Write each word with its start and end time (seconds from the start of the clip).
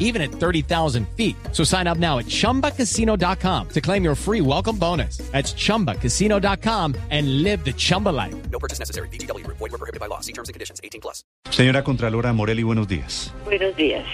even 0.00 0.20
at 0.20 0.32
30,000 0.32 1.06
feet. 1.16 1.36
So 1.52 1.62
sign 1.62 1.86
up 1.86 1.98
now 1.98 2.18
at 2.18 2.26
chumbacasino.com 2.26 3.68
to 3.68 3.80
claim 3.80 4.02
your 4.02 4.16
free 4.16 4.40
welcome 4.40 4.76
bonus. 4.76 5.18
That's 5.30 5.54
chumbacasino.com 5.54 6.96
and 7.10 7.42
live 7.44 7.64
the 7.64 7.72
Chumba 7.72 8.08
life. 8.08 8.34
No 8.50 8.58
purchase 8.58 8.80
necessary. 8.80 9.08
BGW. 9.08 9.46
Void 9.46 9.60
were 9.60 9.78
prohibited 9.78 10.00
by 10.00 10.06
law. 10.06 10.20
See 10.20 10.32
terms 10.32 10.48
and 10.48 10.54
conditions. 10.54 10.80
18 10.82 11.00
plus. 11.00 11.24
Señora 11.50 11.84
Contralora 11.84 12.32
Morelli, 12.32 12.62
buenos 12.62 12.88
días. 12.88 13.32
Buenos 13.44 13.76
días. 13.76 14.04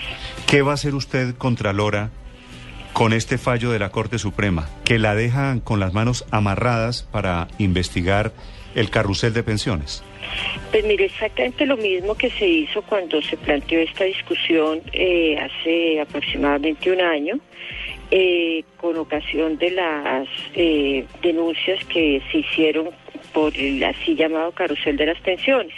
¿Qué 0.47 0.63
va 0.63 0.73
a 0.73 0.75
hacer 0.75 0.95
usted, 0.95 1.35
Contralora, 1.37 2.11
con 2.93 3.13
este 3.13 3.37
fallo 3.39 3.71
de 3.71 3.79
la 3.79 3.91
Corte 3.91 4.19
Suprema, 4.19 4.69
que 4.85 4.99
la 4.99 5.15
deja 5.15 5.59
con 5.63 5.81
las 5.81 5.93
manos 5.93 6.25
amarradas 6.31 7.03
para 7.03 7.49
investigar 7.59 8.33
el 8.75 8.91
carrusel 8.91 9.35
de 9.35 9.43
pensiones? 9.43 10.03
Pues 10.71 10.85
mire, 10.85 11.07
exactamente 11.07 11.65
lo 11.65 11.77
mismo 11.77 12.15
que 12.17 12.29
se 12.31 12.47
hizo 12.47 12.83
cuando 12.83 13.23
se 13.23 13.37
planteó 13.37 13.81
esta 13.81 14.05
discusión 14.05 14.83
eh, 14.93 15.39
hace 15.39 16.01
aproximadamente 16.01 16.91
un 16.91 17.01
año, 17.01 17.39
eh, 18.11 18.63
con 18.77 18.97
ocasión 18.99 19.57
de 19.59 19.71
las 19.71 20.29
eh, 20.55 21.05
denuncias 21.23 21.85
que 21.87 22.21
se 22.31 22.39
hicieron 22.39 22.91
por 23.33 23.57
el 23.57 23.83
así 23.85 24.15
llamado 24.15 24.53
carrusel 24.53 24.97
de 24.97 25.07
las 25.07 25.21
pensiones. 25.21 25.75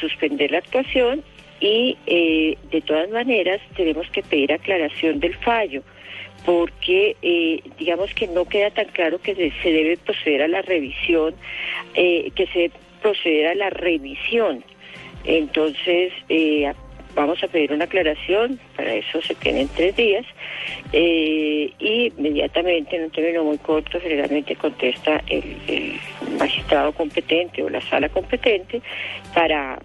Suspender 0.00 0.52
la 0.52 0.58
actuación 0.58 1.22
y 1.60 1.98
de 2.06 2.80
todas 2.86 3.10
maneras 3.10 3.60
tenemos 3.76 4.08
que 4.10 4.22
pedir 4.22 4.52
aclaración 4.52 5.20
del 5.20 5.34
fallo 5.36 5.82
porque 6.46 7.16
digamos 7.78 8.14
que 8.14 8.26
no 8.28 8.46
queda 8.46 8.70
tan 8.70 8.86
claro 8.86 9.20
que 9.20 9.34
se, 9.34 9.68
debe 9.70 9.98
proceder 9.98 10.42
a 10.42 10.48
la 10.48 10.62
revisión, 10.62 11.34
que 11.94 12.48
se 12.54 12.70
proceder 13.00 13.48
a 13.48 13.54
la 13.54 13.70
revisión. 13.70 14.64
Entonces, 15.24 16.12
eh, 16.28 16.72
vamos 17.14 17.42
a 17.42 17.48
pedir 17.48 17.72
una 17.72 17.84
aclaración, 17.84 18.58
para 18.76 18.94
eso 18.94 19.20
se 19.22 19.34
tienen 19.34 19.68
tres 19.74 19.96
días, 19.96 20.24
eh, 20.92 21.72
y 21.78 22.12
inmediatamente, 22.16 22.96
en 22.96 23.04
un 23.04 23.10
término 23.10 23.44
muy 23.44 23.58
corto, 23.58 24.00
generalmente 24.00 24.56
contesta 24.56 25.22
el, 25.26 25.56
el 25.68 26.00
magistrado 26.38 26.92
competente 26.92 27.62
o 27.62 27.68
la 27.68 27.80
sala 27.82 28.08
competente 28.08 28.80
para 29.34 29.78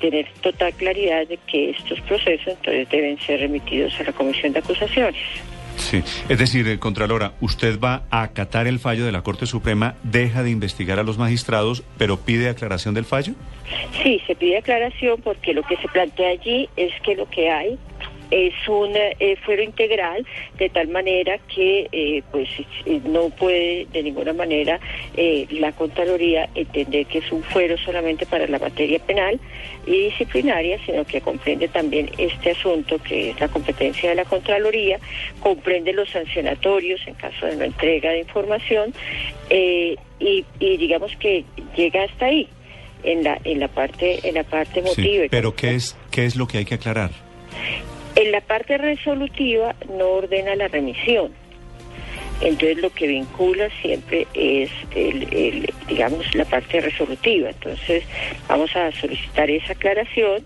tener 0.00 0.26
total 0.40 0.72
claridad 0.74 1.26
de 1.26 1.38
que 1.46 1.70
estos 1.70 2.00
procesos 2.02 2.48
entonces 2.48 2.88
deben 2.88 3.18
ser 3.20 3.40
remitidos 3.40 3.98
a 4.00 4.04
la 4.04 4.12
Comisión 4.12 4.52
de 4.52 4.60
Acusaciones. 4.60 5.20
Sí, 5.78 6.02
es 6.28 6.38
decir, 6.38 6.68
eh, 6.68 6.78
Contralora, 6.78 7.32
usted 7.40 7.78
va 7.80 8.02
a 8.10 8.22
acatar 8.22 8.66
el 8.66 8.78
fallo 8.78 9.06
de 9.06 9.12
la 9.12 9.22
Corte 9.22 9.46
Suprema, 9.46 9.94
deja 10.02 10.42
de 10.42 10.50
investigar 10.50 10.98
a 10.98 11.02
los 11.02 11.18
magistrados, 11.18 11.82
pero 11.96 12.18
pide 12.18 12.48
aclaración 12.48 12.94
del 12.94 13.04
fallo. 13.04 13.34
Sí, 14.02 14.20
se 14.26 14.34
pide 14.34 14.58
aclaración 14.58 15.20
porque 15.22 15.54
lo 15.54 15.62
que 15.62 15.76
se 15.76 15.88
plantea 15.88 16.30
allí 16.30 16.68
es 16.76 16.92
que 17.02 17.14
lo 17.14 17.28
que 17.30 17.48
hay 17.50 17.78
es 18.30 18.54
un 18.68 18.92
eh, 18.96 19.36
fuero 19.44 19.62
integral 19.62 20.26
de 20.58 20.68
tal 20.68 20.88
manera 20.88 21.38
que 21.54 21.88
eh, 21.92 22.22
pues 22.30 22.48
eh, 22.86 23.00
no 23.04 23.30
puede 23.30 23.86
de 23.92 24.02
ninguna 24.02 24.32
manera 24.32 24.80
eh, 25.16 25.46
la 25.50 25.72
Contraloría 25.72 26.48
entender 26.54 27.06
que 27.06 27.18
es 27.18 27.32
un 27.32 27.42
fuero 27.42 27.76
solamente 27.78 28.26
para 28.26 28.46
la 28.46 28.58
materia 28.58 28.98
penal 28.98 29.38
y 29.86 30.04
disciplinaria, 30.10 30.78
sino 30.84 31.04
que 31.04 31.20
comprende 31.20 31.68
también 31.68 32.10
este 32.18 32.50
asunto 32.50 32.98
que 32.98 33.30
es 33.30 33.40
la 33.40 33.48
competencia 33.48 34.10
de 34.10 34.16
la 34.16 34.24
Contraloría, 34.24 34.98
comprende 35.40 35.92
los 35.92 36.10
sancionatorios 36.10 37.00
en 37.06 37.14
caso 37.14 37.46
de 37.46 37.56
no 37.56 37.64
entrega 37.64 38.10
de 38.10 38.20
información 38.20 38.92
eh, 39.50 39.96
y, 40.20 40.44
y 40.60 40.76
digamos 40.76 41.14
que 41.16 41.44
llega 41.76 42.04
hasta 42.04 42.26
ahí 42.26 42.48
en 43.04 43.22
la 43.22 43.38
en 43.44 43.60
la 43.60 43.68
parte 43.68 44.18
en 44.28 44.34
la 44.34 44.42
parte 44.44 44.82
Sí, 44.82 45.00
emotiva. 45.02 45.24
y 45.26 45.28
pero 45.28 45.54
¿qué 45.54 45.74
es, 45.76 45.96
¿qué 46.10 46.24
es 46.26 46.34
lo 46.36 46.46
que 46.48 46.58
hay 46.58 46.64
que 46.64 46.74
aclarar? 46.74 47.10
En 48.18 48.32
la 48.32 48.40
parte 48.40 48.76
resolutiva 48.78 49.76
no 49.96 50.08
ordena 50.08 50.56
la 50.56 50.66
remisión. 50.66 51.32
Entonces 52.40 52.78
lo 52.78 52.90
que 52.90 53.06
vincula 53.06 53.68
siempre 53.80 54.26
es, 54.34 54.70
el, 54.94 55.22
el, 55.32 55.74
digamos, 55.86 56.34
la 56.34 56.44
parte 56.44 56.80
resolutiva. 56.80 57.50
Entonces 57.50 58.04
vamos 58.48 58.74
a 58.74 58.90
solicitar 58.92 59.48
esa 59.50 59.72
aclaración 59.72 60.44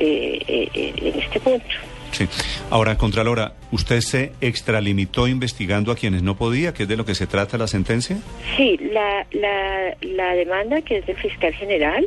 eh, 0.00 0.40
eh, 0.46 0.68
eh, 0.74 0.92
en 0.96 1.20
este 1.20 1.38
punto. 1.38 1.66
Sí. 2.10 2.28
Ahora, 2.70 2.96
Contralora, 2.96 3.54
¿usted 3.72 4.00
se 4.00 4.32
extralimitó 4.40 5.26
investigando 5.26 5.90
a 5.90 5.96
quienes 5.96 6.22
no 6.22 6.36
podía, 6.36 6.72
que 6.72 6.84
es 6.84 6.88
de 6.88 6.96
lo 6.96 7.04
que 7.04 7.14
se 7.14 7.26
trata 7.26 7.58
la 7.58 7.66
sentencia? 7.66 8.18
Sí, 8.56 8.76
la, 8.92 9.26
la, 9.32 9.96
la 10.00 10.34
demanda 10.34 10.80
que 10.82 10.98
es 10.98 11.06
del 11.06 11.16
fiscal 11.16 11.52
general, 11.54 12.06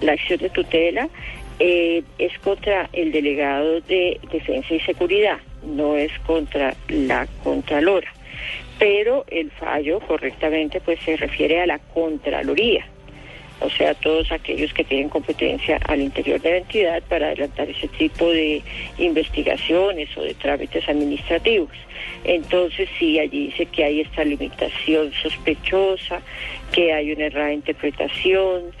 la 0.00 0.12
acción 0.12 0.38
de 0.40 0.48
tutela, 0.48 1.08
eh, 1.64 2.02
es 2.18 2.36
contra 2.40 2.90
el 2.92 3.12
delegado 3.12 3.80
de 3.82 4.18
Defensa 4.32 4.74
y 4.74 4.80
Seguridad, 4.80 5.38
no 5.62 5.96
es 5.96 6.10
contra 6.26 6.74
la 6.88 7.28
Contralora. 7.44 8.12
Pero 8.80 9.24
el 9.28 9.52
fallo 9.52 10.00
correctamente 10.00 10.80
pues 10.80 10.98
se 11.04 11.16
refiere 11.16 11.60
a 11.60 11.66
la 11.66 11.78
Contraloría, 11.78 12.84
o 13.60 13.70
sea, 13.70 13.94
todos 13.94 14.32
aquellos 14.32 14.74
que 14.74 14.82
tienen 14.82 15.08
competencia 15.08 15.78
al 15.86 16.00
interior 16.00 16.40
de 16.40 16.50
la 16.50 16.56
entidad 16.56 17.00
para 17.04 17.28
adelantar 17.28 17.70
ese 17.70 17.86
tipo 17.86 18.28
de 18.28 18.60
investigaciones 18.98 20.08
o 20.16 20.22
de 20.22 20.34
trámites 20.34 20.88
administrativos. 20.88 21.70
Entonces, 22.24 22.88
sí, 22.98 23.20
allí 23.20 23.46
dice 23.46 23.66
que 23.66 23.84
hay 23.84 24.00
esta 24.00 24.24
limitación 24.24 25.12
sospechosa, 25.22 26.22
que 26.72 26.92
hay 26.92 27.12
una 27.12 27.26
errada 27.26 27.52
interpretación, 27.52 28.72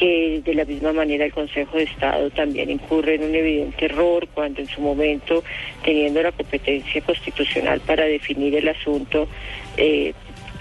que 0.00 0.40
de 0.42 0.54
la 0.54 0.64
misma 0.64 0.94
manera 0.94 1.26
el 1.26 1.32
Consejo 1.32 1.76
de 1.76 1.82
Estado 1.82 2.30
también 2.30 2.70
incurre 2.70 3.16
en 3.16 3.24
un 3.24 3.34
evidente 3.34 3.84
error 3.84 4.26
cuando 4.32 4.62
en 4.62 4.66
su 4.66 4.80
momento, 4.80 5.44
teniendo 5.84 6.22
la 6.22 6.32
competencia 6.32 7.02
constitucional 7.02 7.80
para 7.80 8.06
definir 8.06 8.56
el 8.56 8.68
asunto, 8.68 9.28
eh, 9.76 10.14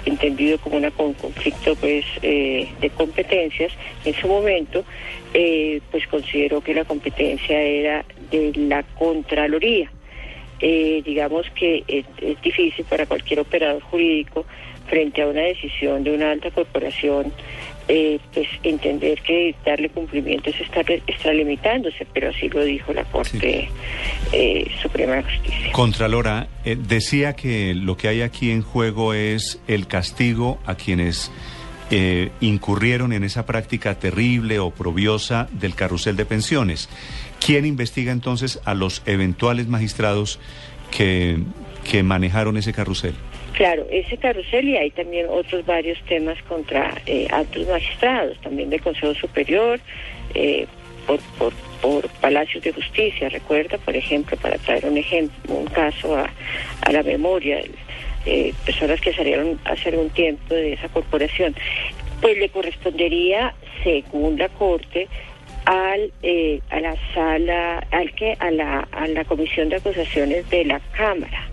entendido 0.05 0.57
como 0.57 0.77
un 0.77 1.13
conflicto 1.13 1.73
pues 1.75 2.05
eh, 2.21 2.67
de 2.81 2.89
competencias, 2.89 3.71
en 4.03 4.13
su 4.13 4.27
momento, 4.27 4.83
eh, 5.33 5.79
pues 5.89 6.05
consideró 6.07 6.59
que 6.59 6.73
la 6.73 6.83
competencia 6.83 7.61
era 7.61 8.03
de 8.29 8.51
la 8.57 8.83
Contraloría. 8.83 9.89
Digamos 10.59 11.49
que 11.51 11.85
es 11.87 12.41
difícil 12.41 12.83
para 12.83 13.05
cualquier 13.05 13.39
operador 13.39 13.81
jurídico 13.81 14.45
frente 14.87 15.21
a 15.21 15.27
una 15.27 15.43
decisión 15.43 16.03
de 16.03 16.11
una 16.11 16.31
alta 16.31 16.51
corporación 16.51 17.31
eh, 17.89 18.19
pues 18.33 18.47
entender 18.61 19.19
que 19.21 19.55
darle 19.65 19.89
cumplimiento 19.89 20.51
es 20.51 20.61
estar 20.61 20.89
extralimitándose, 20.89 22.05
pero 22.13 22.29
así 22.29 22.47
lo 22.47 22.63
dijo 22.63 22.93
la 22.93 23.03
Corte 23.05 23.67
eh, 24.31 24.71
Suprema 24.79 25.15
de 25.15 25.23
Justicia. 25.23 25.71
Contralora, 25.71 26.47
eh, 26.63 26.77
decía 26.79 27.35
que 27.35 27.73
lo 27.73 27.97
que 27.97 28.07
hay 28.07 28.21
aquí 28.21 28.51
en 28.51 28.61
juego 28.61 29.15
es 29.15 29.59
el 29.67 29.87
castigo 29.87 30.59
a 30.67 30.75
quienes 30.75 31.31
eh, 31.89 32.31
incurrieron 32.39 33.11
en 33.11 33.23
esa 33.23 33.47
práctica 33.47 33.95
terrible, 33.95 34.59
oprobiosa 34.59 35.47
del 35.51 35.73
carrusel 35.73 36.15
de 36.15 36.25
pensiones. 36.25 36.89
¿Quién 37.43 37.65
investiga 37.65 38.11
entonces 38.11 38.59
a 38.65 38.75
los 38.75 39.01
eventuales 39.07 39.67
magistrados 39.67 40.39
que, 40.91 41.39
que 41.89 42.03
manejaron 42.03 42.57
ese 42.57 42.71
carrusel? 42.71 43.15
Claro, 43.59 43.85
ese 43.91 44.15
carrusel 44.15 44.69
y 44.69 44.77
hay 44.77 44.89
también 44.89 45.25
otros 45.29 45.65
varios 45.65 46.01
temas 46.03 46.41
contra 46.43 46.93
eh, 47.05 47.27
altos 47.29 47.67
magistrados, 47.67 48.39
también 48.39 48.69
del 48.69 48.79
Consejo 48.79 49.13
Superior, 49.15 49.81
eh, 50.33 50.65
por, 51.05 52.07
Palacios 52.21 52.63
de 52.63 52.71
Justicia, 52.71 53.27
recuerda, 53.27 53.77
por 53.79 53.97
ejemplo, 53.97 54.37
para 54.37 54.57
traer 54.59 54.85
un 54.85 54.95
ejemplo, 54.95 55.55
un 55.55 55.65
caso 55.65 56.15
a, 56.15 56.29
la 56.89 57.03
memoria, 57.03 57.61
eh, 58.25 58.53
personas 58.65 59.01
que 59.01 59.11
salieron 59.11 59.59
hace 59.65 59.89
algún 59.89 60.09
tiempo 60.11 60.53
de 60.53 60.71
esa 60.73 60.87
corporación, 60.87 61.53
pues 62.21 62.37
le 62.37 62.47
correspondería, 62.47 63.53
según 63.83 64.37
la 64.37 64.47
Corte, 64.47 65.09
eh, 66.23 66.61
a 66.69 66.79
la 66.79 66.95
sala, 67.13 67.85
al 67.91 68.13
que 68.13 68.37
a 68.39 68.51
la 68.51 68.87
a 68.93 69.05
la 69.09 69.25
comisión 69.25 69.67
de 69.67 69.75
acusaciones 69.75 70.49
de 70.49 70.63
la 70.63 70.79
Cámara 70.95 71.49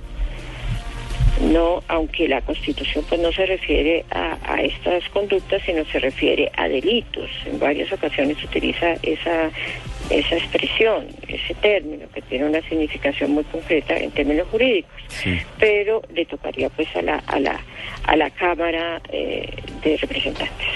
no, 1.41 1.83
aunque 1.89 2.29
la 2.29 2.41
Constitución 2.41 3.05
pues 3.09 3.21
no 3.21 3.31
se 3.33 3.47
refiere 3.47 4.05
a, 4.11 4.39
a, 4.43 4.63
estas 4.63 5.09
conductas, 5.11 5.63
sino 5.65 5.85
se 5.85 5.99
refiere 5.99 6.51
a 6.57 6.69
delitos. 6.69 7.31
En 7.45 7.59
varias 7.59 7.93
ocasiones 7.93 8.39
se 8.39 8.47
utiliza 8.47 8.95
esa 9.03 9.51
esa 10.09 10.37
expresión, 10.37 11.09
ese 11.27 11.53
término 11.55 12.07
que 12.15 12.23
tiene 12.23 12.45
una 12.45 12.61
significación 12.69 13.33
muy 13.33 13.43
concreta 13.45 13.97
en 13.99 14.13
términos 14.13 14.47
jurídicos, 14.53 14.93
Sí. 15.09 15.37
pero 15.59 16.01
le 16.15 16.25
tocaría 16.27 16.69
pues 16.71 16.89
a 16.95 17.03
la 17.03 17.17
a 17.27 17.41
la 17.41 17.61
a 18.05 18.17
la 18.17 18.31
Cámara 18.31 19.03
eh, 19.13 19.49
de 19.83 19.97
Representantes. 19.97 20.67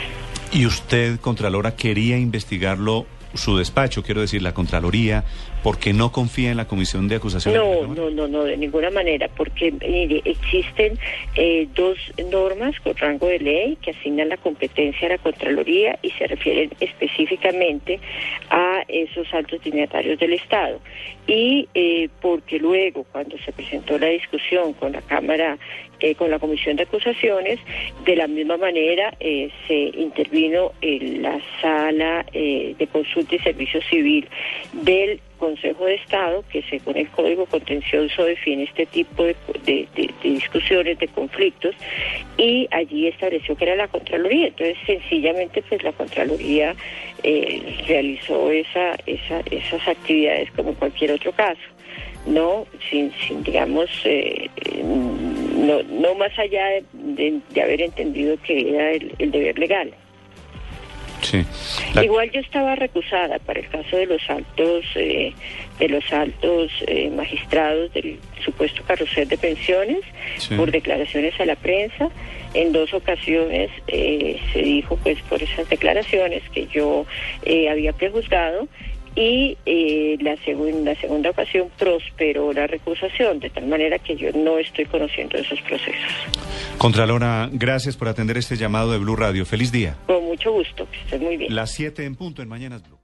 ¿Y 0.52 0.66
usted, 0.66 1.20
Contralora, 1.20 1.76
quería 1.76 2.18
investigarlo 2.18 3.06
su 3.34 3.56
despacho, 3.56 4.02
quiero 4.02 4.20
decir, 4.20 4.42
la 4.42 4.54
Contraloría, 4.54 5.24
porque 5.62 5.92
no 5.92 6.12
confía 6.12 6.50
en 6.50 6.56
la 6.56 6.66
Comisión 6.66 7.08
de 7.08 7.16
Acusación? 7.16 7.54
No, 7.54 7.86
no, 7.86 8.10
no, 8.10 8.28
no, 8.28 8.44
de 8.44 8.56
ninguna 8.56 8.90
manera, 8.90 9.28
porque 9.36 9.72
mire, 9.72 10.22
existen 10.24 10.98
eh, 11.34 11.68
dos 11.74 11.98
normas 12.30 12.78
con 12.80 12.96
rango 12.96 13.26
de 13.28 13.38
ley 13.38 13.78
que 13.82 13.90
asignan 13.92 14.28
la 14.28 14.36
competencia 14.36 15.06
a 15.08 15.10
la 15.10 15.18
Contraloría 15.18 15.98
y 16.02 16.10
se 16.10 16.26
refieren 16.26 16.70
específicamente 16.80 18.00
a 18.50 18.82
esos 18.88 19.32
altos 19.32 19.62
dignatarios 19.62 20.18
del 20.18 20.34
Estado. 20.34 20.80
Y 21.26 21.68
eh, 21.74 22.08
porque 22.20 22.58
luego, 22.58 23.04
cuando 23.12 23.36
se 23.38 23.52
presentó 23.52 23.98
la 23.98 24.08
discusión 24.08 24.72
con 24.72 24.92
la 24.92 25.02
Cámara, 25.02 25.58
eh, 26.00 26.14
con 26.14 26.30
la 26.30 26.38
Comisión 26.38 26.76
de 26.76 26.84
Acusaciones, 26.84 27.58
de 28.04 28.16
la 28.16 28.26
misma 28.26 28.56
manera 28.56 29.14
eh, 29.20 29.50
se 29.66 29.74
intervino 29.74 30.72
en 30.80 31.22
la 31.22 31.38
sala 31.60 32.24
eh, 32.32 32.74
de 32.78 32.86
consulta 32.86 33.34
y 33.34 33.38
servicio 33.40 33.80
civil 33.82 34.28
del 34.72 35.20
Consejo 35.38 35.86
de 35.86 35.94
Estado, 35.94 36.44
que 36.52 36.62
según 36.64 36.98
el 36.98 37.08
Código 37.08 37.46
Contencioso 37.46 38.24
define 38.24 38.64
este 38.64 38.84
tipo 38.84 39.24
de, 39.24 39.34
discusiones, 40.22 40.98
de 40.98 41.08
conflictos, 41.08 41.74
y 42.36 42.68
allí 42.70 43.06
estableció 43.06 43.56
que 43.56 43.64
era 43.64 43.74
la 43.76 43.88
Contraloría. 43.88 44.48
Entonces, 44.48 44.76
sencillamente, 44.84 45.62
pues 45.66 45.82
la 45.82 45.92
Contraloría 45.92 46.74
realizó 47.86 48.50
esa, 48.50 48.96
esa- 49.06 49.42
esas 49.50 49.88
actividades 49.88 50.50
como 50.52 50.74
cualquier 50.74 51.12
otro 51.12 51.32
caso, 51.32 51.60
no, 52.26 52.66
sin, 52.90 53.10
sin 53.26 53.42
digamos, 53.42 53.88
no, 55.60 55.82
no 55.82 56.14
más 56.14 56.36
allá 56.38 56.64
de, 56.66 56.84
de- 56.92 57.40
de 57.50 57.62
haber 57.62 57.82
entendido 57.82 58.36
que 58.42 58.70
era 58.74 58.92
el- 58.92 59.12
el 59.18 59.30
deber 59.30 59.58
legal. 59.58 59.92
Sí. 61.22 61.44
La- 61.94 62.02
Igual 62.02 62.30
yo 62.30 62.40
estaba 62.40 62.76
recusada 62.76 63.38
para 63.40 63.60
el 63.60 63.68
caso 63.68 63.94
de 63.96 64.06
los 64.06 64.22
altos 64.30 64.84
eh, 64.94 65.32
de 65.78 65.88
los 65.88 66.10
altos 66.12 66.72
eh, 66.86 67.10
magistrados 67.10 67.92
del 67.92 68.18
supuesto 68.42 68.82
carrusel 68.84 69.28
de 69.28 69.36
pensiones 69.36 69.98
Sí. 70.38 70.54
por 70.56 70.70
declaraciones 70.70 71.38
a 71.38 71.44
la 71.44 71.56
prensa. 71.56 72.08
En 72.54 72.72
dos 72.72 72.94
ocasiones 72.94 73.70
eh, 73.88 74.40
se 74.54 74.62
dijo 74.62 74.96
pues 75.02 75.20
por 75.28 75.42
esas 75.42 75.68
declaraciones 75.68 76.42
que 76.54 76.66
yo 76.68 77.04
eh, 77.44 77.68
había 77.68 77.92
prejuzgado 77.92 78.66
y 79.16 79.58
eh, 79.66 80.16
la, 80.20 80.36
segun- 80.44 80.84
la 80.84 80.94
segunda 80.94 81.30
ocasión 81.30 81.68
prosperó 81.78 82.52
la 82.52 82.66
recusación, 82.66 83.40
de 83.40 83.50
tal 83.50 83.66
manera 83.66 83.98
que 83.98 84.16
yo 84.16 84.30
no 84.32 84.58
estoy 84.58 84.84
conociendo 84.86 85.36
esos 85.36 85.60
procesos. 85.62 85.94
Contralora, 86.78 87.48
gracias 87.52 87.96
por 87.96 88.08
atender 88.08 88.36
este 88.38 88.56
llamado 88.56 88.92
de 88.92 88.98
Blue 88.98 89.16
Radio. 89.16 89.44
Feliz 89.44 89.72
día. 89.72 89.96
Con 90.06 90.24
mucho 90.24 90.52
gusto, 90.52 90.86
que 90.90 90.98
estés 90.98 91.20
muy 91.20 91.36
bien. 91.36 91.54
Las 91.54 91.72
7 91.72 92.04
en 92.04 92.14
punto 92.14 92.40
en 92.42 92.48
Mañanas 92.48 92.82
Blue. 92.86 92.99